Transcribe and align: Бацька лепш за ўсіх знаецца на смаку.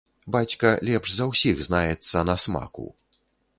Бацька 0.35 0.71
лепш 0.89 1.11
за 1.17 1.27
ўсіх 1.33 1.61
знаецца 1.69 2.25
на 2.33 2.39
смаку. 2.47 2.89